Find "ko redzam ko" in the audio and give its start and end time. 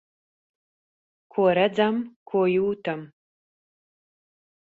1.35-2.41